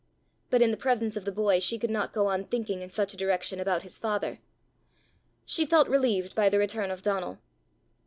[0.49, 3.13] But in the presence of the boy she could not go on thinking in such
[3.13, 4.39] a direction about his father.
[5.45, 7.37] She felt relieved by the return of Donal.